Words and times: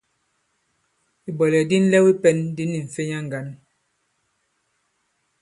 Ìbwɛ̀lɛ̀k 1.29 1.65
di 1.69 1.77
nlɛw 1.83 2.05
i 2.11 2.13
pɛ̄n 2.21 2.37
di 2.55 2.63
ni 2.71 2.79
m̀fenya 2.87 3.19
ŋgǎn. 3.25 3.47